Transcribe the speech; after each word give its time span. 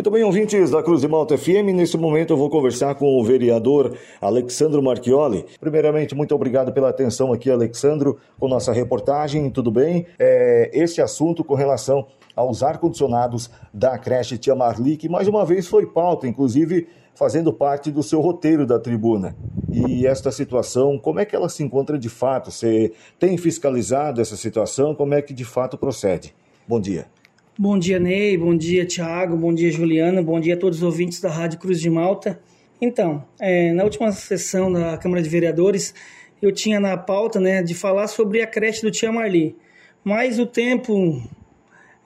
Muito 0.00 0.10
bem, 0.10 0.24
ouvintes 0.24 0.70
da 0.70 0.82
Cruz 0.82 1.02
de 1.02 1.08
Malta 1.08 1.36
FM. 1.36 1.74
Nesse 1.74 1.98
momento 1.98 2.32
eu 2.32 2.36
vou 2.38 2.48
conversar 2.48 2.94
com 2.94 3.20
o 3.20 3.22
vereador 3.22 3.94
Alexandro 4.18 4.82
Marchioli. 4.82 5.44
Primeiramente, 5.60 6.14
muito 6.14 6.34
obrigado 6.34 6.72
pela 6.72 6.88
atenção 6.88 7.34
aqui, 7.34 7.50
Alexandro, 7.50 8.16
com 8.38 8.48
nossa 8.48 8.72
reportagem. 8.72 9.50
Tudo 9.50 9.70
bem? 9.70 10.06
É, 10.18 10.70
este 10.72 11.02
assunto 11.02 11.44
com 11.44 11.54
relação 11.54 12.06
aos 12.34 12.62
ar-condicionados 12.62 13.50
da 13.74 13.98
creche 13.98 14.38
Tia 14.38 14.54
Marli, 14.54 14.96
que 14.96 15.06
mais 15.06 15.28
uma 15.28 15.44
vez 15.44 15.68
foi 15.68 15.84
pauta, 15.84 16.26
inclusive 16.26 16.88
fazendo 17.14 17.52
parte 17.52 17.90
do 17.90 18.02
seu 18.02 18.22
roteiro 18.22 18.64
da 18.64 18.78
tribuna. 18.78 19.36
E 19.70 20.06
esta 20.06 20.32
situação, 20.32 20.96
como 20.98 21.20
é 21.20 21.26
que 21.26 21.36
ela 21.36 21.50
se 21.50 21.62
encontra 21.62 21.98
de 21.98 22.08
fato? 22.08 22.50
Você 22.50 22.90
tem 23.18 23.36
fiscalizado 23.36 24.22
essa 24.22 24.34
situação? 24.34 24.94
Como 24.94 25.12
é 25.12 25.20
que 25.20 25.34
de 25.34 25.44
fato 25.44 25.76
procede? 25.76 26.34
Bom 26.66 26.80
dia. 26.80 27.19
Bom 27.58 27.78
dia, 27.78 27.98
Ney. 27.98 28.38
Bom 28.38 28.56
dia, 28.56 28.86
Tiago. 28.86 29.36
Bom 29.36 29.52
dia, 29.52 29.70
Juliana. 29.70 30.22
Bom 30.22 30.40
dia 30.40 30.54
a 30.54 30.56
todos 30.56 30.78
os 30.78 30.84
ouvintes 30.84 31.20
da 31.20 31.28
Rádio 31.28 31.58
Cruz 31.58 31.80
de 31.80 31.90
Malta. 31.90 32.40
Então, 32.80 33.24
é, 33.38 33.72
na 33.72 33.84
última 33.84 34.10
sessão 34.12 34.72
da 34.72 34.96
Câmara 34.96 35.20
de 35.20 35.28
Vereadores, 35.28 35.92
eu 36.40 36.52
tinha 36.52 36.78
na 36.78 36.96
pauta 36.96 37.40
né, 37.40 37.62
de 37.62 37.74
falar 37.74 38.06
sobre 38.06 38.40
a 38.40 38.46
creche 38.46 38.82
do 38.82 38.90
Tia 38.90 39.12
Marli. 39.12 39.56
Mas 40.02 40.38
o 40.38 40.46
tempo 40.46 41.22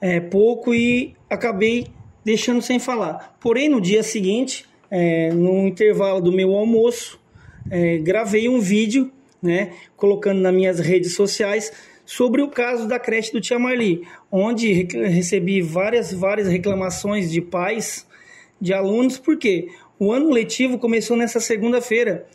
é 0.01 0.19
pouco 0.19 0.73
e 0.73 1.15
acabei 1.29 1.87
deixando 2.25 2.61
sem 2.61 2.79
falar. 2.79 3.37
Porém, 3.39 3.69
no 3.69 3.79
dia 3.79 4.03
seguinte, 4.03 4.65
é, 4.89 5.29
no 5.29 5.67
intervalo 5.67 6.19
do 6.19 6.31
meu 6.31 6.53
almoço, 6.55 7.19
é, 7.69 7.97
gravei 7.99 8.49
um 8.49 8.59
vídeo, 8.59 9.11
né, 9.41 9.71
colocando 9.95 10.41
nas 10.41 10.53
minhas 10.53 10.79
redes 10.79 11.13
sociais 11.13 11.71
sobre 12.05 12.41
o 12.41 12.49
caso 12.49 12.87
da 12.87 12.99
creche 12.99 13.31
do 13.31 13.41
Tia 13.41 13.57
Marli, 13.57 14.07
onde 14.31 14.87
recebi 14.93 15.61
várias, 15.61 16.13
várias 16.13 16.47
reclamações 16.47 17.31
de 17.31 17.41
pais, 17.41 18.05
de 18.61 18.73
alunos, 18.73 19.17
porque 19.17 19.69
o 19.99 20.11
ano 20.11 20.29
letivo 20.29 20.77
começou 20.77 21.17
nessa 21.17 21.39
segunda-feira. 21.39 22.27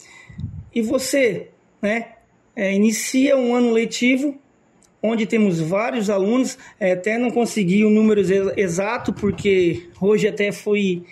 E 0.75 0.83
você, 0.83 1.49
né, 1.81 2.13
é, 2.57 2.73
inicia 2.75 3.37
um 3.37 3.55
ano 3.55 3.73
letivo 3.73 4.39
onde 5.03 5.25
temos 5.25 5.61
vários 5.61 6.11
alunos, 6.11 6.59
é, 6.79 6.93
até 6.93 7.17
não 7.17 7.31
consegui 7.31 7.85
o 7.85 7.91
número 7.91 8.21
exato, 8.57 9.13
porque 9.13 9.89
hoje 10.01 10.29
até 10.29 10.53
fui, 10.53 11.05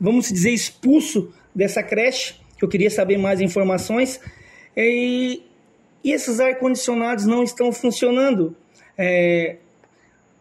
vamos 0.00 0.32
dizer, 0.32 0.50
expulso 0.50 1.32
dessa 1.54 1.82
creche, 1.82 2.36
que 2.56 2.64
eu 2.64 2.68
queria 2.68 2.90
saber 2.90 3.18
mais 3.18 3.40
informações, 3.40 4.20
e 4.76 5.42
e 6.04 6.12
esses 6.12 6.38
ar-condicionados 6.38 7.24
não 7.24 7.42
estão 7.42 7.72
funcionando. 7.72 8.54
É, 8.96 9.56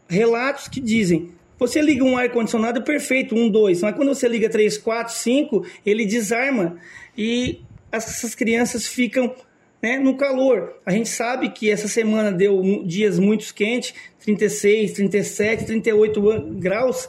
relatos 0.08 0.68
que 0.68 0.82
dizem, 0.82 1.32
você 1.58 1.82
liga 1.82 2.04
um 2.04 2.18
ar-condicionado 2.18 2.84
perfeito, 2.84 3.34
um, 3.34 3.50
dois, 3.50 3.82
mas 3.82 3.96
quando 3.96 4.14
você 4.14 4.28
liga 4.28 4.50
três, 4.50 4.78
quatro, 4.78 5.14
cinco, 5.14 5.66
ele 5.86 6.06
desarma 6.06 6.78
e 7.18 7.62
essas 7.92 8.36
crianças 8.36 8.86
ficam 8.86 9.34
né, 9.82 9.98
no 9.98 10.16
calor. 10.18 10.74
A 10.86 10.92
gente 10.92 11.10
sabe 11.10 11.50
que 11.50 11.72
essa 11.72 11.88
semana 11.88 12.32
deu 12.32 12.84
dias 12.86 13.18
muito 13.18 13.54
quentes, 13.54 13.94
36, 14.20 14.94
37, 14.94 15.66
38 15.66 16.22
graus, 16.56 17.08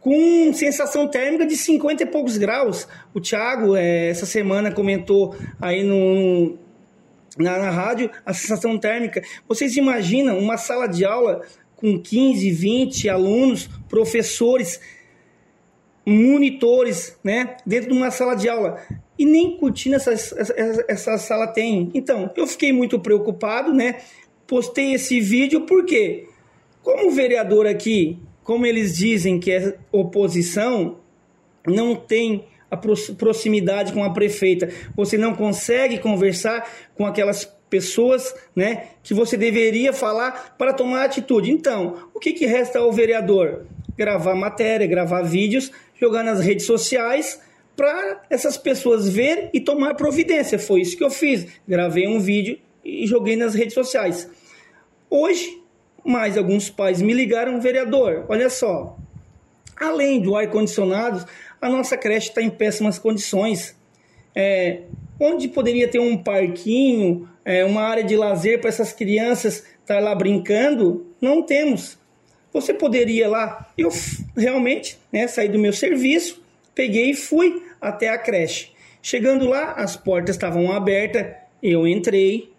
com 0.00 0.52
sensação 0.52 1.08
térmica 1.08 1.46
de 1.46 1.56
50 1.56 2.02
e 2.02 2.06
poucos 2.06 2.38
graus. 2.38 2.88
O 3.12 3.20
Thiago, 3.20 3.76
é, 3.76 4.08
essa 4.08 4.24
semana, 4.24 4.70
comentou 4.72 5.36
aí 5.60 5.82
no, 5.82 6.58
na, 7.38 7.58
na 7.58 7.70
rádio 7.70 8.10
a 8.24 8.32
sensação 8.32 8.78
térmica. 8.78 9.22
Vocês 9.48 9.76
imaginam 9.76 10.38
uma 10.38 10.56
sala 10.56 10.86
de 10.86 11.04
aula 11.04 11.42
com 11.76 11.98
15, 11.98 12.50
20 12.50 13.08
alunos, 13.08 13.68
professores, 13.88 14.80
monitores, 16.06 17.18
né, 17.22 17.56
dentro 17.64 17.90
de 17.90 17.96
uma 17.96 18.10
sala 18.10 18.34
de 18.34 18.48
aula. 18.48 18.80
E 19.18 19.24
nem 19.24 19.56
cortina 19.56 19.96
essa, 19.96 20.12
essa, 20.12 20.54
essa 20.88 21.18
sala 21.18 21.46
tem. 21.46 21.90
Então, 21.94 22.30
eu 22.36 22.46
fiquei 22.46 22.72
muito 22.72 22.98
preocupado, 22.98 23.72
né? 23.72 24.00
Postei 24.46 24.94
esse 24.94 25.20
vídeo 25.20 25.62
porque, 25.62 26.26
como 26.82 27.10
vereador 27.10 27.66
aqui, 27.66 28.18
como 28.42 28.66
eles 28.66 28.96
dizem 28.96 29.38
que 29.38 29.52
é 29.52 29.76
oposição, 29.92 30.98
não 31.66 31.94
tem 31.94 32.46
a 32.70 32.76
proximidade 32.76 33.92
com 33.92 34.04
a 34.04 34.10
prefeita, 34.10 34.68
você 34.94 35.18
não 35.18 35.34
consegue 35.34 35.98
conversar 35.98 36.70
com 36.94 37.04
aquelas 37.04 37.44
pessoas, 37.68 38.34
né, 38.54 38.88
que 39.02 39.14
você 39.14 39.36
deveria 39.36 39.92
falar 39.92 40.56
para 40.58 40.72
tomar 40.72 41.04
atitude. 41.04 41.50
Então, 41.50 42.08
o 42.12 42.18
que, 42.18 42.32
que 42.32 42.46
resta 42.46 42.80
ao 42.80 42.92
vereador? 42.92 43.66
Gravar 43.96 44.34
matéria, 44.34 44.86
gravar 44.86 45.22
vídeos, 45.22 45.70
jogar 45.98 46.24
nas 46.24 46.40
redes 46.40 46.66
sociais 46.66 47.40
para 47.76 48.22
essas 48.28 48.58
pessoas 48.58 49.08
ver 49.08 49.50
e 49.52 49.60
tomar 49.60 49.94
providência. 49.94 50.58
Foi 50.58 50.80
isso 50.80 50.96
que 50.96 51.04
eu 51.04 51.10
fiz. 51.10 51.46
Gravei 51.66 52.06
um 52.06 52.18
vídeo 52.18 52.58
e 52.84 53.06
joguei 53.06 53.36
nas 53.36 53.54
redes 53.54 53.74
sociais. 53.74 54.28
Hoje, 55.08 55.62
mais 56.04 56.36
alguns 56.36 56.70
pais 56.70 57.00
me 57.00 57.12
ligaram, 57.12 57.60
vereador, 57.60 58.24
olha 58.28 58.48
só, 58.48 58.96
além 59.76 60.20
do 60.20 60.36
ar-condicionado, 60.36 61.24
a 61.60 61.68
nossa 61.68 61.96
creche 61.96 62.28
está 62.28 62.42
em 62.42 62.50
péssimas 62.50 62.98
condições. 62.98 63.76
É, 64.34 64.82
onde 65.18 65.48
poderia 65.48 65.88
ter 65.88 65.98
um 65.98 66.16
parquinho, 66.16 67.28
é, 67.44 67.64
uma 67.64 67.82
área 67.82 68.04
de 68.04 68.16
lazer 68.16 68.60
para 68.60 68.68
essas 68.68 68.92
crianças 68.92 69.64
estar 69.80 70.00
lá 70.00 70.14
brincando, 70.14 71.06
não 71.20 71.42
temos. 71.42 71.98
Você 72.52 72.72
poderia 72.72 73.28
lá, 73.28 73.70
eu 73.76 73.90
realmente 74.36 74.98
né, 75.12 75.26
saí 75.28 75.48
do 75.48 75.58
meu 75.58 75.72
serviço, 75.72 76.42
peguei 76.74 77.10
e 77.10 77.14
fui 77.14 77.62
até 77.80 78.08
a 78.08 78.18
creche. 78.18 78.70
Chegando 79.02 79.46
lá, 79.46 79.72
as 79.72 79.96
portas 79.96 80.36
estavam 80.36 80.72
abertas, 80.72 81.26
eu 81.62 81.86
entrei, 81.86 82.52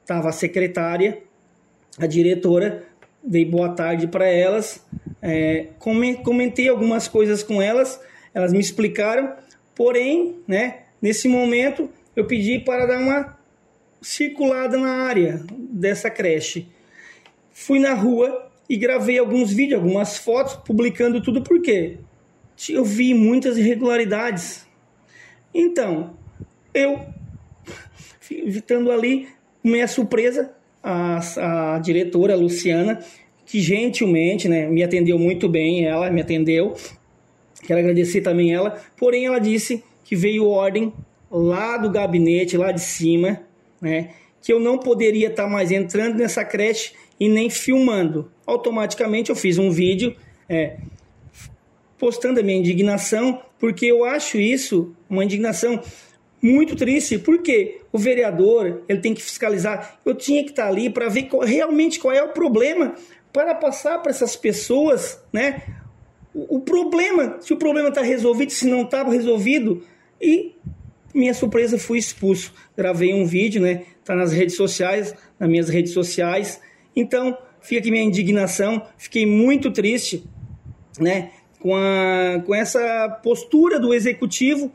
estava 0.00 0.28
a 0.28 0.32
secretária, 0.32 1.22
a 1.98 2.06
diretora, 2.06 2.84
dei 3.22 3.44
boa 3.44 3.70
tarde 3.70 4.06
para 4.06 4.26
elas, 4.26 4.84
é, 5.22 5.68
comentei 5.78 6.68
algumas 6.68 7.08
coisas 7.08 7.42
com 7.42 7.60
elas, 7.60 8.00
elas 8.34 8.52
me 8.52 8.58
explicaram, 8.58 9.32
porém, 9.74 10.36
né, 10.46 10.80
nesse 11.00 11.28
momento 11.28 11.88
eu 12.16 12.26
pedi 12.26 12.58
para 12.58 12.86
dar 12.86 12.98
uma 12.98 13.38
circulada 14.02 14.76
na 14.76 15.04
área 15.06 15.42
dessa 15.48 16.10
creche. 16.10 16.68
Fui 17.52 17.78
na 17.78 17.94
rua 17.94 18.50
e 18.68 18.76
gravei 18.76 19.18
alguns 19.18 19.52
vídeos, 19.52 19.80
algumas 19.80 20.18
fotos, 20.18 20.56
publicando 20.56 21.22
tudo 21.22 21.42
porque 21.42 21.98
eu 22.68 22.84
vi 22.84 23.14
muitas 23.14 23.56
irregularidades. 23.56 24.66
Então, 25.52 26.16
eu, 26.72 27.00
estando 28.30 28.90
ali, 28.90 29.28
minha 29.62 29.86
surpresa, 29.86 30.52
a, 30.82 31.74
a 31.74 31.78
diretora 31.78 32.36
Luciana, 32.36 32.98
que 33.46 33.60
gentilmente 33.60 34.48
né, 34.48 34.66
me 34.66 34.82
atendeu 34.82 35.18
muito 35.18 35.48
bem, 35.48 35.86
ela 35.86 36.10
me 36.10 36.20
atendeu, 36.20 36.74
Quero 37.66 37.80
agradecer 37.80 38.20
também 38.20 38.52
ela. 38.52 38.80
Porém, 38.96 39.26
ela 39.26 39.38
disse 39.38 39.82
que 40.04 40.14
veio 40.14 40.48
ordem 40.48 40.92
lá 41.30 41.76
do 41.76 41.90
gabinete, 41.90 42.56
lá 42.56 42.70
de 42.70 42.80
cima, 42.80 43.40
né? 43.80 44.10
Que 44.42 44.52
eu 44.52 44.60
não 44.60 44.78
poderia 44.78 45.28
estar 45.28 45.48
mais 45.48 45.70
entrando 45.70 46.16
nessa 46.16 46.44
creche 46.44 46.92
e 47.18 47.28
nem 47.28 47.48
filmando. 47.48 48.30
Automaticamente 48.46 49.30
eu 49.30 49.36
fiz 49.36 49.58
um 49.58 49.70
vídeo 49.70 50.14
é, 50.48 50.76
postando 51.98 52.40
a 52.40 52.42
minha 52.42 52.58
indignação, 52.58 53.40
porque 53.58 53.86
eu 53.86 54.04
acho 54.04 54.38
isso 54.38 54.94
uma 55.08 55.24
indignação 55.24 55.80
muito 56.42 56.76
triste, 56.76 57.18
porque 57.18 57.80
o 57.90 57.98
vereador 57.98 58.82
ele 58.86 59.00
tem 59.00 59.14
que 59.14 59.22
fiscalizar. 59.22 59.98
Eu 60.04 60.14
tinha 60.14 60.44
que 60.44 60.50
estar 60.50 60.68
ali 60.68 60.90
para 60.90 61.08
ver 61.08 61.22
qual, 61.24 61.42
realmente 61.42 61.98
qual 61.98 62.12
é 62.12 62.22
o 62.22 62.28
problema, 62.28 62.94
para 63.32 63.54
passar 63.54 64.00
para 64.00 64.10
essas 64.10 64.36
pessoas, 64.36 65.18
né, 65.32 65.62
o, 66.34 66.60
problema, 66.60 67.36
se 67.40 67.52
o 67.52 67.56
problema 67.56 67.88
está 67.88 68.02
resolvido, 68.02 68.50
se 68.50 68.66
não 68.66 68.82
estava 68.82 69.12
resolvido, 69.12 69.82
e 70.20 70.52
minha 71.14 71.32
surpresa 71.32 71.78
fui 71.78 71.98
expulso. 71.98 72.52
Gravei 72.76 73.14
um 73.14 73.24
vídeo, 73.24 73.62
né? 73.62 73.84
Tá 74.04 74.16
nas 74.16 74.32
redes 74.32 74.56
sociais, 74.56 75.14
nas 75.38 75.48
minhas 75.48 75.68
redes 75.68 75.92
sociais. 75.92 76.60
Então, 76.96 77.38
fica 77.60 77.80
aqui 77.80 77.90
minha 77.90 78.02
indignação. 78.02 78.82
Fiquei 78.98 79.24
muito 79.24 79.70
triste, 79.70 80.24
né? 80.98 81.30
Com, 81.60 81.76
a, 81.76 82.42
com 82.44 82.54
essa 82.54 83.08
postura 83.22 83.78
do 83.78 83.94
executivo 83.94 84.72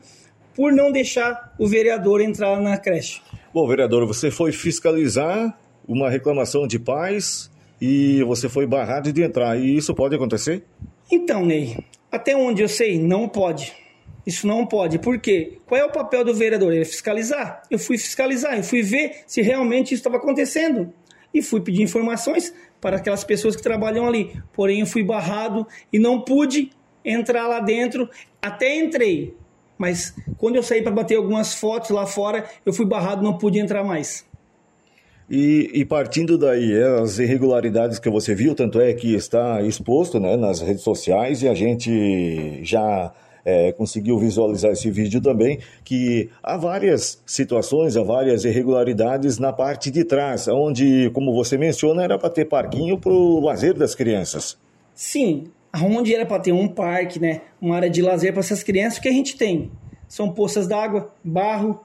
por 0.54 0.72
não 0.72 0.90
deixar 0.90 1.54
o 1.58 1.68
vereador 1.68 2.20
entrar 2.20 2.60
na 2.60 2.76
creche. 2.76 3.20
Bom, 3.52 3.66
vereador, 3.68 4.06
você 4.06 4.30
foi 4.30 4.50
fiscalizar 4.50 5.56
uma 5.86 6.08
reclamação 6.08 6.66
de 6.66 6.78
pais 6.78 7.50
e 7.80 8.22
você 8.24 8.48
foi 8.48 8.66
barrado 8.66 9.12
de 9.12 9.22
entrar. 9.22 9.58
E 9.58 9.76
isso 9.76 9.94
pode 9.94 10.14
acontecer? 10.14 10.64
Então, 11.10 11.44
Ney, 11.44 11.76
até 12.10 12.36
onde 12.36 12.62
eu 12.62 12.68
sei, 12.68 12.98
não 12.98 13.28
pode. 13.28 13.74
Isso 14.26 14.46
não 14.46 14.66
pode. 14.66 14.98
Por 14.98 15.18
quê? 15.18 15.58
Qual 15.66 15.80
é 15.80 15.84
o 15.84 15.90
papel 15.90 16.24
do 16.24 16.34
vereador? 16.34 16.72
Ele 16.72 16.82
é 16.82 16.84
fiscalizar. 16.84 17.62
Eu 17.70 17.78
fui 17.78 17.98
fiscalizar, 17.98 18.56
eu 18.56 18.62
fui 18.62 18.82
ver 18.82 19.22
se 19.26 19.42
realmente 19.42 19.86
isso 19.86 20.00
estava 20.00 20.18
acontecendo. 20.18 20.92
E 21.32 21.42
fui 21.42 21.60
pedir 21.60 21.82
informações 21.82 22.54
para 22.80 22.96
aquelas 22.96 23.24
pessoas 23.24 23.56
que 23.56 23.62
trabalham 23.62 24.06
ali. 24.06 24.40
Porém, 24.52 24.80
eu 24.80 24.86
fui 24.86 25.02
barrado 25.02 25.66
e 25.92 25.98
não 25.98 26.20
pude 26.20 26.70
entrar 27.04 27.46
lá 27.46 27.60
dentro. 27.60 28.08
Até 28.42 28.76
entrei, 28.76 29.34
mas 29.78 30.14
quando 30.36 30.56
eu 30.56 30.62
saí 30.62 30.82
para 30.82 30.92
bater 30.92 31.16
algumas 31.16 31.54
fotos 31.54 31.90
lá 31.90 32.06
fora, 32.06 32.48
eu 32.66 32.72
fui 32.72 32.84
barrado, 32.84 33.22
não 33.22 33.38
pude 33.38 33.58
entrar 33.58 33.82
mais. 33.82 34.26
E, 35.30 35.70
e, 35.74 35.84
partindo 35.84 36.36
daí, 36.36 36.72
é, 36.72 37.00
as 37.00 37.20
irregularidades 37.20 38.00
que 38.00 38.10
você 38.10 38.34
viu, 38.34 38.52
tanto 38.52 38.80
é 38.80 38.92
que 38.92 39.14
está 39.14 39.62
exposto 39.62 40.18
né, 40.18 40.36
nas 40.36 40.60
redes 40.60 40.82
sociais 40.82 41.40
e 41.44 41.48
a 41.48 41.54
gente 41.54 42.58
já 42.64 43.12
é, 43.44 43.70
conseguiu 43.70 44.18
visualizar 44.18 44.72
esse 44.72 44.90
vídeo 44.90 45.20
também, 45.20 45.60
que 45.84 46.28
há 46.42 46.56
várias 46.56 47.22
situações, 47.24 47.96
há 47.96 48.02
várias 48.02 48.44
irregularidades 48.44 49.38
na 49.38 49.52
parte 49.52 49.88
de 49.88 50.04
trás, 50.04 50.48
onde, 50.48 51.08
como 51.10 51.32
você 51.32 51.56
menciona, 51.56 52.02
era 52.02 52.18
para 52.18 52.30
ter 52.30 52.46
parquinho 52.46 52.98
para 52.98 53.12
o 53.12 53.38
lazer 53.38 53.74
das 53.74 53.94
crianças. 53.94 54.58
Sim, 54.92 55.44
onde 55.72 56.12
era 56.12 56.26
para 56.26 56.42
ter 56.42 56.52
um 56.52 56.66
parque, 56.66 57.20
né, 57.20 57.42
uma 57.60 57.76
área 57.76 57.88
de 57.88 58.02
lazer 58.02 58.32
para 58.32 58.40
essas 58.40 58.64
crianças, 58.64 58.98
o 58.98 59.02
que 59.02 59.08
a 59.08 59.12
gente 59.12 59.36
tem? 59.36 59.70
São 60.08 60.32
poças 60.32 60.66
d'água, 60.66 61.08
barro, 61.22 61.80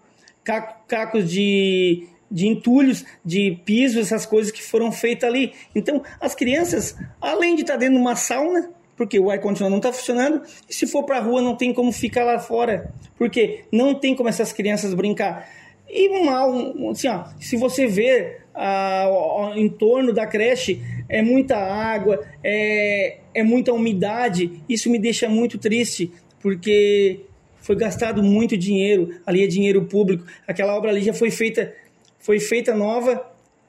cacos 0.87 1.29
de 1.29 2.07
de 2.29 2.47
entulhos, 2.47 3.05
de 3.23 3.59
piso, 3.65 3.99
essas 3.99 4.25
coisas 4.25 4.51
que 4.51 4.63
foram 4.63 4.91
feitas 4.91 5.29
ali. 5.29 5.53
Então, 5.73 6.03
as 6.19 6.35
crianças, 6.35 6.95
além 7.21 7.55
de 7.55 7.61
estar 7.61 7.77
dentro 7.77 7.95
de 7.95 8.01
uma 8.01 8.15
sauna, 8.15 8.69
porque 8.95 9.19
o 9.19 9.29
ar-condicionado 9.29 9.71
não 9.71 9.79
está 9.79 9.91
funcionando, 9.91 10.41
e 10.69 10.73
se 10.73 10.87
for 10.87 11.03
para 11.03 11.17
a 11.17 11.21
rua 11.21 11.41
não 11.41 11.55
tem 11.55 11.73
como 11.73 11.91
ficar 11.91 12.23
lá 12.23 12.39
fora, 12.39 12.93
porque 13.17 13.65
não 13.71 13.93
tem 13.93 14.15
como 14.15 14.29
essas 14.29 14.53
crianças 14.53 14.93
brincar. 14.93 15.49
E 15.87 16.23
mal, 16.25 16.51
assim, 16.89 17.07
ó, 17.07 17.25
se 17.39 17.57
você 17.57 17.85
ver 17.87 18.45
ah, 18.53 19.51
em 19.55 19.69
torno 19.69 20.13
da 20.13 20.25
creche, 20.25 20.81
é 21.07 21.21
muita 21.21 21.57
água, 21.57 22.25
é, 22.43 23.17
é 23.33 23.43
muita 23.43 23.73
umidade, 23.73 24.63
isso 24.67 24.89
me 24.89 24.97
deixa 24.97 25.29
muito 25.29 25.57
triste, 25.57 26.11
porque 26.41 27.21
foi 27.57 27.75
gastado 27.75 28.23
muito 28.23 28.57
dinheiro, 28.57 29.19
ali 29.25 29.43
é 29.43 29.47
dinheiro 29.47 29.85
público, 29.85 30.25
aquela 30.47 30.75
obra 30.75 30.91
ali 30.91 31.01
já 31.01 31.13
foi 31.13 31.31
feita 31.31 31.73
foi 32.25 32.39
feita 32.39 32.73
nova, 32.73 33.23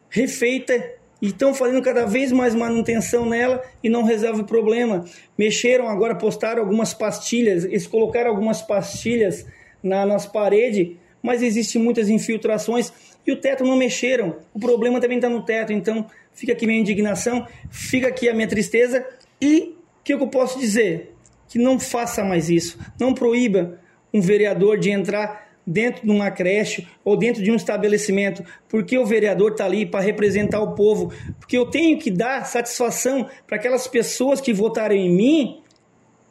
refeita 0.09 0.73
e 1.21 1.27
estão 1.27 1.53
fazendo 1.53 1.83
cada 1.83 2.07
vez 2.07 2.33
mais 2.33 2.55
manutenção 2.55 3.27
nela 3.29 3.63
e 3.85 3.91
não 3.91 4.03
resolve 4.03 4.41
o 4.41 4.45
problema. 4.47 5.05
Mexeram 5.37 5.87
agora, 5.87 6.15
postaram 6.15 6.63
algumas 6.63 6.95
pastilhas, 6.95 7.65
eles 7.65 7.87
colocaram 7.87 8.31
algumas 8.31 8.63
pastilhas 8.63 9.45
na, 9.83 10.07
nas 10.07 10.25
paredes, 10.25 10.97
mas 11.23 11.43
existem 11.43 11.83
muitas 11.83 12.09
infiltrações 12.09 12.91
e 13.27 13.33
o 13.33 13.37
teto 13.37 13.63
não 13.63 13.77
mexeram. 13.77 14.37
O 14.55 14.59
problema 14.59 15.03
também 15.03 15.19
está 15.19 15.29
no 15.29 15.45
teto, 15.45 15.75
então 15.75 16.07
fica 16.33 16.53
aqui 16.53 16.67
minha 16.67 16.81
indignação, 16.81 17.47
fica 17.69 18.09
aqui 18.09 18.27
a 18.27 18.33
minha 18.33 18.49
tristeza 18.49 19.07
e 19.39 19.77
o 20.01 20.03
que 20.03 20.15
eu 20.15 20.29
posso 20.29 20.59
dizer? 20.59 21.13
Que 21.47 21.59
não 21.59 21.79
faça 21.79 22.25
mais 22.25 22.49
isso, 22.49 22.79
não 22.99 23.13
proíba 23.13 23.79
um 24.15 24.21
vereador 24.23 24.79
de 24.79 24.91
entrar 24.91 25.46
dentro 25.67 26.05
de 26.05 26.11
uma 26.11 26.31
creche 26.31 26.87
ou 27.05 27.17
dentro 27.17 27.43
de 27.43 27.51
um 27.51 27.57
estabelecimento, 27.57 28.45
porque 28.69 28.97
o 28.97 29.05
vereador 29.05 29.53
está 29.53 29.65
ali 29.65 29.85
para 29.85 30.01
representar 30.01 30.61
o 30.61 30.75
povo, 30.75 31.13
porque 31.41 31.59
eu 31.59 31.67
tenho 31.67 31.99
que 31.99 32.11
dar 32.11 32.47
satisfação 32.47 33.29
para 33.47 33.57
aquelas 33.57 33.89
pessoas 33.89 34.41
que 34.41 34.53
votaram 34.53 34.95
em 34.95 35.11
mim 35.11 35.61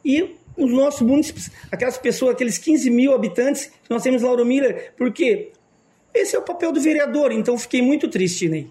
e 0.04 0.36
os 0.56 0.70
nossos 0.70 1.02
municípios, 1.02 1.50
aquelas 1.70 1.98
pessoas, 1.98 2.34
aqueles 2.34 2.56
15 2.56 2.88
mil 2.90 3.12
habitantes 3.12 3.66
que 3.66 3.90
nós 3.90 4.02
temos 4.02 4.22
em 4.22 4.24
Lauro 4.24 4.46
Miller, 4.46 4.94
porque 4.96 5.52
esse 6.14 6.34
é 6.34 6.38
o 6.38 6.42
papel 6.42 6.72
do 6.72 6.80
vereador, 6.80 7.30
então 7.30 7.58
fiquei 7.58 7.82
muito 7.82 8.08
triste, 8.08 8.48
Ney. 8.48 8.70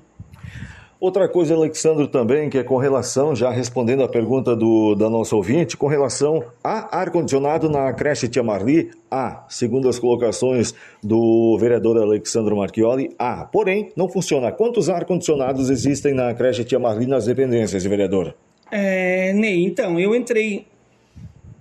Outra 1.06 1.30
coisa, 1.30 1.54
Alexandre, 1.54 2.08
também, 2.08 2.50
que 2.50 2.58
é 2.58 2.64
com 2.64 2.78
relação, 2.78 3.36
já 3.36 3.52
respondendo 3.52 4.02
a 4.02 4.10
pergunta 4.10 4.56
do, 4.56 4.96
da 4.96 5.08
nossa 5.08 5.36
ouvinte, 5.36 5.78
com 5.78 5.86
relação 5.86 6.44
a 6.64 6.98
ar-condicionado 6.98 7.70
na 7.70 7.94
creche 7.94 8.28
Tia 8.28 8.42
Marli, 8.42 8.90
A. 9.12 9.46
Segundo 9.48 9.88
as 9.88 10.00
colocações 10.00 10.74
do 11.04 11.56
vereador 11.60 12.00
Alexandre 12.00 12.56
Marchioli, 12.56 13.12
A. 13.20 13.46
Porém, 13.46 13.92
não 13.96 14.10
funciona. 14.10 14.52
Quantos 14.52 14.90
ar-condicionados 14.90 15.70
existem 15.70 16.12
na 16.12 16.34
creche 16.34 16.64
Tia 16.64 16.80
Marli 16.80 17.06
nas 17.06 17.28
dependências, 17.28 17.84
vereador? 17.84 18.34
É, 18.72 19.32
Ney, 19.32 19.64
então, 19.64 20.00
eu 20.00 20.16
entrei 20.16 20.66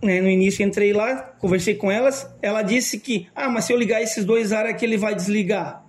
né, 0.02 0.22
no 0.22 0.30
início 0.30 0.64
entrei 0.64 0.94
lá, 0.94 1.16
conversei 1.38 1.74
com 1.74 1.92
elas, 1.92 2.26
ela 2.40 2.62
disse 2.62 2.98
que, 2.98 3.26
ah, 3.36 3.50
mas 3.50 3.66
se 3.66 3.74
eu 3.74 3.76
ligar 3.76 4.00
esses 4.00 4.24
dois 4.24 4.52
ar 4.52 4.64
aqui, 4.64 4.86
ele 4.86 4.96
vai 4.96 5.14
desligar. 5.14 5.83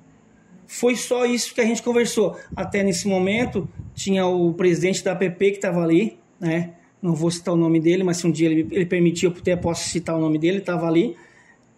Foi 0.67 0.95
só 0.95 1.25
isso 1.25 1.53
que 1.53 1.62
a 1.62 1.65
gente 1.65 1.81
conversou. 1.81 2.38
Até 2.56 2.83
nesse 2.83 3.07
momento, 3.07 3.67
tinha 3.94 4.25
o 4.25 4.53
presidente 4.53 5.03
da 5.03 5.12
APP 5.12 5.51
que 5.51 5.57
estava 5.57 5.81
ali, 5.81 6.17
né? 6.39 6.71
Não 7.01 7.13
vou 7.13 7.29
citar 7.29 7.53
o 7.53 7.57
nome 7.57 7.79
dele, 7.79 8.03
mas 8.03 8.17
se 8.17 8.27
um 8.27 8.31
dia 8.31 8.50
ele, 8.50 8.67
ele 8.71 8.85
permitir, 8.85 9.27
eu 9.27 9.31
até 9.31 9.56
posso 9.56 9.88
citar 9.89 10.15
o 10.15 10.19
nome 10.19 10.39
dele, 10.39 10.57
estava 10.57 10.88
ali. 10.88 11.15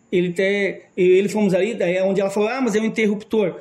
Ele 0.10 0.30
até, 0.30 0.84
ele 0.96 1.28
fomos 1.28 1.54
ali, 1.54 1.74
daí 1.74 1.98
é 1.98 2.04
onde 2.04 2.22
ela 2.22 2.30
falou, 2.30 2.48
ah, 2.48 2.62
mas 2.62 2.76
é 2.76 2.80
um 2.80 2.86
interruptor. 2.86 3.60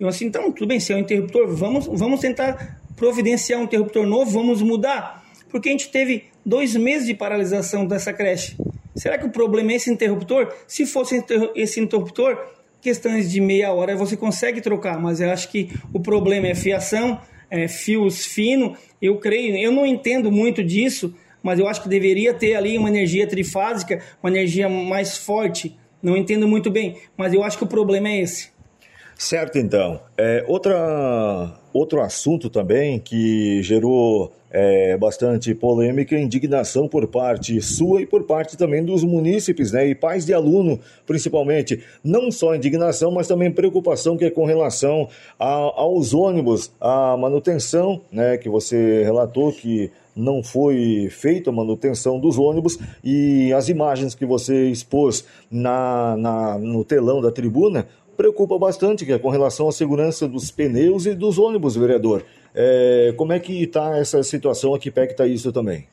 Eu 0.00 0.08
assim, 0.08 0.24
então, 0.24 0.50
tudo 0.50 0.68
bem, 0.68 0.80
se 0.80 0.92
é 0.92 0.96
um 0.96 1.00
interruptor, 1.00 1.46
vamos, 1.48 1.86
vamos 1.86 2.20
tentar 2.20 2.80
providenciar 2.96 3.60
um 3.60 3.64
interruptor 3.64 4.06
novo, 4.06 4.30
vamos 4.30 4.62
mudar. 4.62 5.22
Porque 5.50 5.68
a 5.68 5.72
gente 5.72 5.90
teve 5.90 6.24
dois 6.44 6.74
meses 6.74 7.06
de 7.06 7.14
paralisação 7.14 7.86
dessa 7.86 8.12
creche. 8.12 8.56
Será 8.96 9.18
que 9.18 9.26
o 9.26 9.30
problema 9.30 9.72
é 9.72 9.76
esse 9.76 9.90
interruptor? 9.90 10.52
Se 10.66 10.86
fosse 10.86 11.22
esse 11.54 11.78
interruptor, 11.78 12.38
questões 12.82 13.30
de 13.30 13.40
meia 13.40 13.72
hora 13.72 13.96
você 13.96 14.16
consegue 14.16 14.60
trocar, 14.60 15.00
mas 15.00 15.20
eu 15.20 15.30
acho 15.30 15.48
que 15.48 15.70
o 15.94 16.00
problema 16.00 16.48
é 16.48 16.54
fiação, 16.54 17.20
é 17.48 17.68
fios 17.68 18.26
finos. 18.26 18.76
Eu 19.00 19.18
creio, 19.18 19.56
eu 19.56 19.70
não 19.70 19.86
entendo 19.86 20.32
muito 20.32 20.64
disso, 20.64 21.14
mas 21.42 21.60
eu 21.60 21.68
acho 21.68 21.82
que 21.82 21.88
deveria 21.88 22.34
ter 22.34 22.56
ali 22.56 22.76
uma 22.76 22.88
energia 22.88 23.26
trifásica, 23.26 24.02
uma 24.20 24.30
energia 24.30 24.68
mais 24.68 25.16
forte. 25.16 25.76
Não 26.02 26.16
entendo 26.16 26.48
muito 26.48 26.68
bem, 26.68 26.96
mas 27.16 27.32
eu 27.32 27.44
acho 27.44 27.56
que 27.56 27.64
o 27.64 27.68
problema 27.68 28.08
é 28.08 28.20
esse. 28.20 28.51
Certo, 29.16 29.58
então. 29.58 30.00
É, 30.16 30.44
outra, 30.48 31.52
outro 31.72 32.00
assunto 32.00 32.50
também 32.50 32.98
que 32.98 33.62
gerou 33.62 34.32
é, 34.52 34.96
bastante 34.98 35.54
polêmica 35.54 36.14
e 36.14 36.22
indignação 36.22 36.86
por 36.86 37.06
parte 37.06 37.60
sua 37.62 38.02
e 38.02 38.06
por 38.06 38.24
parte 38.24 38.56
também 38.56 38.84
dos 38.84 39.02
munícipes, 39.02 39.72
né, 39.72 39.86
e 39.88 39.94
pais 39.94 40.26
de 40.26 40.34
aluno, 40.34 40.78
principalmente. 41.06 41.82
Não 42.04 42.30
só 42.30 42.54
indignação, 42.54 43.10
mas 43.10 43.26
também 43.26 43.50
preocupação 43.50 44.16
que 44.16 44.26
é 44.26 44.30
com 44.30 44.44
relação 44.44 45.08
a, 45.38 45.46
aos 45.46 46.12
ônibus, 46.12 46.70
a 46.78 47.16
manutenção, 47.16 48.02
né, 48.12 48.36
que 48.36 48.48
você 48.48 49.02
relatou 49.02 49.52
que 49.52 49.90
não 50.14 50.42
foi 50.42 51.08
feita 51.10 51.50
a 51.50 51.52
manutenção 51.52 52.20
dos 52.20 52.38
ônibus 52.38 52.78
e 53.02 53.52
as 53.52 53.68
imagens 53.68 54.14
que 54.14 54.26
você 54.26 54.68
expôs 54.68 55.24
na, 55.50 56.16
na, 56.16 56.58
no 56.58 56.84
telão 56.84 57.20
da 57.20 57.30
tribuna 57.30 57.86
preocupa 58.16 58.58
bastante, 58.58 59.04
que 59.04 59.12
é 59.12 59.18
com 59.18 59.30
relação 59.30 59.68
à 59.68 59.72
segurança 59.72 60.28
dos 60.28 60.50
pneus 60.50 61.06
e 61.06 61.14
dos 61.14 61.38
ônibus, 61.38 61.76
vereador. 61.76 62.24
É, 62.54 63.14
como 63.16 63.32
é 63.32 63.40
que 63.40 63.62
está 63.62 63.96
essa 63.96 64.22
situação 64.22 64.74
aqui 64.74 64.90
perto 64.90 65.12
está 65.12 65.26
isso 65.26 65.50
também? 65.52 65.86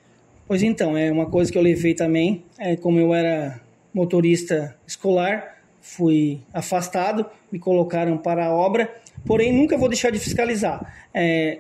Pois 0.48 0.62
então, 0.62 0.98
é 0.98 1.12
uma 1.12 1.28
coisa 1.28 1.52
que 1.52 1.58
eu 1.58 1.62
levei 1.62 1.94
também, 1.94 2.44
é, 2.58 2.76
como 2.76 3.00
eu 3.00 3.14
era 3.14 3.62
motorista 3.94 4.76
escolar, 4.86 5.60
fui 5.82 6.40
afastado, 6.54 7.26
me 7.52 7.60
colocaram 7.60 8.18
para 8.18 8.48
a 8.48 8.54
obra, 8.54 8.94
porém 9.26 9.54
nunca 9.54 9.78
vou 9.78 9.88
deixar 9.88 10.12
de 10.12 10.20
fiscalizar. 10.20 11.08
É, 11.14 11.60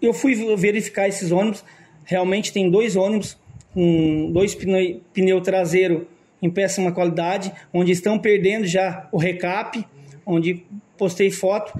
eu 0.00 0.12
fui 0.12 0.34
verificar 0.56 1.08
esses 1.08 1.30
ônibus, 1.30 1.64
realmente 2.04 2.52
tem 2.52 2.70
dois 2.70 2.96
ônibus 2.96 3.38
com 3.72 4.30
dois 4.32 4.54
pneu, 4.54 5.00
pneu 5.12 5.40
traseiro 5.40 6.06
em 6.42 6.50
péssima 6.50 6.90
qualidade, 6.90 7.52
onde 7.72 7.92
estão 7.92 8.18
perdendo 8.18 8.66
já 8.66 9.08
o 9.12 9.18
recap, 9.18 9.84
onde 10.24 10.64
postei 10.96 11.30
foto. 11.30 11.72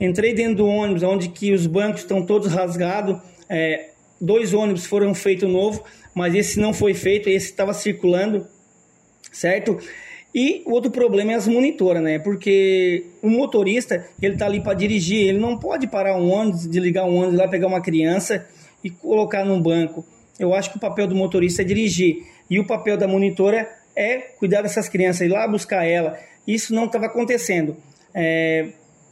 Entrei 0.00 0.34
dentro 0.34 0.56
do 0.56 0.66
ônibus, 0.66 1.02
onde 1.02 1.28
que 1.28 1.52
os 1.52 1.66
bancos 1.66 2.02
estão 2.02 2.24
todos 2.24 2.52
rasgados. 2.52 3.20
É, 3.48 3.90
dois 4.20 4.52
ônibus 4.52 4.86
foram 4.86 5.14
feitos 5.14 5.48
novo, 5.48 5.82
mas 6.14 6.34
esse 6.34 6.60
não 6.60 6.72
foi 6.72 6.94
feito, 6.94 7.28
esse 7.28 7.46
estava 7.46 7.72
circulando, 7.72 8.46
certo? 9.30 9.78
E 10.34 10.62
o 10.64 10.72
outro 10.72 10.90
problema 10.90 11.32
é 11.32 11.34
as 11.34 11.46
monitoras, 11.46 12.02
né? 12.02 12.18
Porque 12.18 13.06
o 13.22 13.28
motorista, 13.28 14.06
ele 14.20 14.36
tá 14.36 14.46
ali 14.46 14.60
para 14.60 14.74
dirigir, 14.74 15.28
ele 15.28 15.38
não 15.38 15.58
pode 15.58 15.86
parar 15.86 16.16
um 16.16 16.30
ônibus, 16.30 16.66
desligar 16.66 17.04
um 17.04 17.16
ônibus 17.16 17.38
lá, 17.38 17.48
pegar 17.48 17.66
uma 17.66 17.82
criança 17.82 18.46
e 18.82 18.88
colocar 18.88 19.44
num 19.44 19.60
banco. 19.60 20.04
Eu 20.38 20.54
acho 20.54 20.70
que 20.70 20.78
o 20.78 20.80
papel 20.80 21.06
do 21.06 21.14
motorista 21.14 21.60
é 21.60 21.64
dirigir 21.64 22.26
e 22.48 22.58
o 22.58 22.66
papel 22.66 22.96
da 22.96 23.06
monitora 23.06 23.68
é 23.94 24.18
cuidar 24.18 24.62
dessas 24.62 24.88
crianças, 24.88 25.20
ir 25.22 25.28
lá 25.28 25.46
buscar 25.46 25.84
ela. 25.84 26.18
Isso 26.46 26.74
não 26.74 26.86
estava 26.86 27.06
acontecendo. 27.06 27.76
É, 28.14 28.68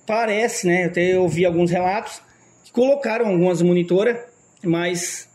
parece, 0.06 0.66
né? 0.66 0.84
Eu 0.84 0.86
até 0.88 1.18
ouvi 1.18 1.44
alguns 1.44 1.70
relatos 1.70 2.22
que 2.64 2.72
colocaram 2.72 3.26
algumas 3.26 3.60
monitoras, 3.60 4.16
mas 4.64 5.28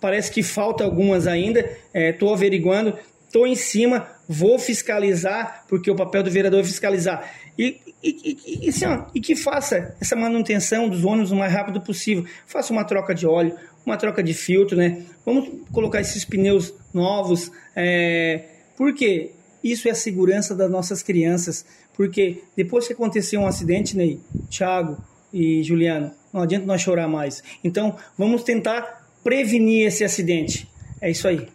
parece 0.00 0.30
que 0.30 0.42
falta 0.42 0.84
algumas 0.84 1.26
ainda. 1.26 1.68
Estou 1.92 2.30
é, 2.30 2.34
averiguando, 2.34 2.96
estou 3.26 3.46
em 3.46 3.56
cima, 3.56 4.08
vou 4.28 4.58
fiscalizar, 4.58 5.64
porque 5.66 5.90
o 5.90 5.96
papel 5.96 6.22
do 6.22 6.30
vereador 6.30 6.60
é 6.60 6.64
fiscalizar. 6.64 7.32
E, 7.58 7.80
e, 8.02 8.60
e, 8.62 8.68
assim, 8.68 8.84
ó, 8.84 9.06
e 9.14 9.20
que 9.20 9.34
faça 9.34 9.96
essa 9.98 10.14
manutenção 10.14 10.88
dos 10.88 11.02
ônibus 11.04 11.30
o 11.30 11.36
mais 11.36 11.52
rápido 11.52 11.80
possível. 11.80 12.26
Faça 12.46 12.72
uma 12.72 12.84
troca 12.84 13.14
de 13.14 13.26
óleo, 13.26 13.56
uma 13.86 13.96
troca 13.96 14.22
de 14.22 14.34
filtro, 14.34 14.76
né? 14.76 15.02
Vamos 15.24 15.48
colocar 15.72 16.00
esses 16.00 16.24
pneus 16.24 16.74
novos. 16.92 17.50
É... 17.74 18.44
Por 18.76 18.94
quê? 18.94 19.32
Isso 19.64 19.88
é 19.88 19.92
a 19.92 19.94
segurança 19.94 20.54
das 20.54 20.70
nossas 20.70 21.02
crianças. 21.02 21.64
Porque 21.96 22.42
depois 22.54 22.86
que 22.86 22.92
aconteceu 22.92 23.40
um 23.40 23.46
acidente, 23.46 23.96
Ney, 23.96 24.20
Thiago 24.50 25.02
e 25.32 25.62
Juliano, 25.64 26.12
não 26.32 26.42
adianta 26.42 26.66
nós 26.66 26.80
chorar 26.80 27.08
mais. 27.08 27.42
Então, 27.64 27.96
vamos 28.16 28.44
tentar 28.44 29.08
prevenir 29.24 29.86
esse 29.86 30.04
acidente. 30.04 30.68
É 31.00 31.10
isso 31.10 31.26
aí. 31.26 31.48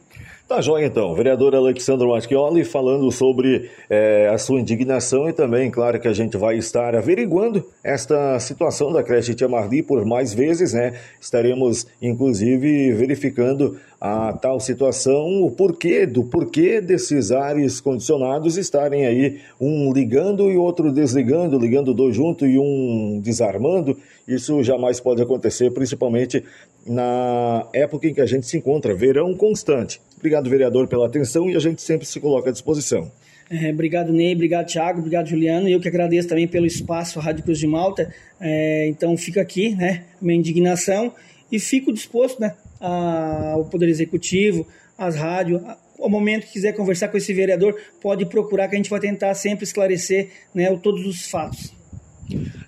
Tá 0.47 0.59
joia 0.59 0.85
então. 0.85 1.15
Vereador 1.15 1.55
Alexandre 1.55 2.05
Matchioli 2.05 2.65
falando 2.65 3.09
sobre 3.11 3.71
é, 3.89 4.29
a 4.31 4.37
sua 4.37 4.59
indignação 4.59 5.29
e 5.29 5.33
também, 5.33 5.71
claro, 5.71 5.99
que 5.99 6.07
a 6.07 6.13
gente 6.13 6.35
vai 6.35 6.57
estar 6.57 6.95
averiguando 6.95 7.65
esta 7.81 8.37
situação 8.39 8.91
da 8.91 9.01
creche 9.01 9.33
Tia 9.33 9.47
Marli 9.47 9.81
por 9.81 10.05
mais 10.05 10.33
vezes, 10.33 10.73
né? 10.73 10.99
Estaremos, 11.19 11.87
inclusive, 12.01 12.91
verificando 12.91 13.79
a 14.03 14.33
tal 14.33 14.59
situação, 14.59 15.43
o 15.43 15.49
porquê, 15.49 16.05
do 16.05 16.25
porquê 16.25 16.81
desses 16.81 17.31
ares 17.31 17.79
condicionados 17.79 18.57
estarem 18.57 19.05
aí, 19.05 19.39
um 19.61 19.93
ligando 19.93 20.51
e 20.51 20.57
outro 20.57 20.91
desligando, 20.91 21.57
ligando 21.57 21.93
dois 21.93 22.13
junto 22.13 22.45
e 22.45 22.59
um 22.59 23.21
desarmando. 23.23 23.97
Isso 24.27 24.61
jamais 24.61 24.99
pode 24.99 25.21
acontecer, 25.21 25.71
principalmente 25.71 26.43
na 26.85 27.65
época 27.71 28.05
em 28.05 28.13
que 28.13 28.19
a 28.19 28.25
gente 28.25 28.45
se 28.45 28.57
encontra, 28.57 28.93
verão 28.93 29.33
constante. 29.33 30.01
Obrigado, 30.17 30.49
vereador, 30.49 30.85
pela 30.89 31.07
atenção 31.07 31.49
e 31.49 31.55
a 31.55 31.59
gente 31.59 31.81
sempre 31.81 32.05
se 32.05 32.19
coloca 32.19 32.49
à 32.49 32.51
disposição. 32.51 33.09
É, 33.49 33.69
obrigado, 33.69 34.11
Ney, 34.11 34.33
obrigado, 34.33 34.67
Thiago, 34.67 34.99
obrigado, 34.99 35.29
Juliano. 35.29 35.69
Eu 35.69 35.79
que 35.79 35.87
agradeço 35.87 36.27
também 36.27 36.45
pelo 36.47 36.65
espaço 36.65 37.21
Rádio 37.21 37.45
Cruz 37.45 37.57
de 37.57 37.67
Malta. 37.67 38.13
É, 38.41 38.85
então, 38.89 39.15
fica 39.15 39.39
aqui, 39.39 39.73
né, 39.75 40.03
minha 40.21 40.37
indignação 40.37 41.13
e 41.53 41.59
fico 41.59 41.93
disposto, 41.93 42.41
né, 42.41 42.55
ao 42.79 43.63
Poder 43.65 43.87
Executivo, 43.87 44.67
às 44.97 45.15
rádios, 45.15 45.61
ao 45.99 46.09
momento 46.09 46.47
que 46.47 46.53
quiser 46.53 46.73
conversar 46.73 47.09
com 47.09 47.15
esse 47.15 47.31
vereador, 47.31 47.79
pode 48.01 48.25
procurar 48.25 48.67
que 48.67 48.73
a 48.73 48.77
gente 48.77 48.89
vai 48.89 48.99
tentar 48.99 49.35
sempre 49.35 49.63
esclarecer 49.63 50.29
né, 50.53 50.75
todos 50.81 51.05
os 51.05 51.29
fatos. 51.29 51.71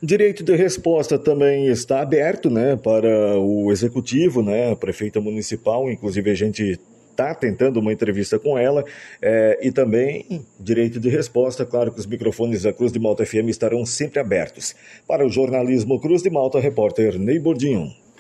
Direito 0.03 0.43
de 0.43 0.55
resposta 0.55 1.17
também 1.17 1.65
está 1.65 1.99
aberto 2.01 2.51
né, 2.51 2.75
para 2.75 3.39
o 3.39 3.71
executivo, 3.71 4.43
né, 4.43 4.71
a 4.71 4.75
prefeita 4.75 5.19
municipal, 5.19 5.89
inclusive 5.89 6.29
a 6.29 6.35
gente 6.35 6.79
está 7.09 7.33
tentando 7.33 7.79
uma 7.79 7.91
entrevista 7.91 8.37
com 8.37 8.55
ela 8.55 8.83
é, 9.19 9.59
e 9.63 9.71
também 9.71 10.45
direito 10.59 10.99
de 10.99 11.09
resposta. 11.09 11.65
Claro 11.65 11.91
que 11.91 11.99
os 11.99 12.05
microfones 12.05 12.61
da 12.61 12.73
Cruz 12.73 12.91
de 12.91 12.99
Malta 12.99 13.25
FM 13.25 13.49
estarão 13.49 13.83
sempre 13.83 14.19
abertos. 14.19 14.75
Para 15.07 15.25
o 15.25 15.29
jornalismo 15.29 15.99
Cruz 15.99 16.21
de 16.21 16.29
Malta, 16.29 16.59
repórter 16.59 17.17
Ney 17.17 17.39
Bordinho. 17.39 18.04